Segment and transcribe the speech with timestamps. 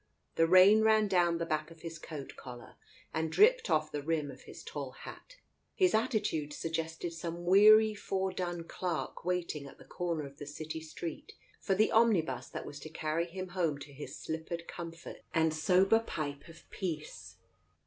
[0.33, 2.75] The rain ran down the back of his coat collar,
[3.13, 5.37] and dripped off the rim of his tall hat.
[5.75, 11.33] His attitude suggested some weary foredone clerk waiting at the corner of the city street
[11.59, 15.99] for the omnibus that was to carry him home to his slippered comfort and sober
[15.99, 17.35] pipe of Digitized by Google THE COACH 133 peace.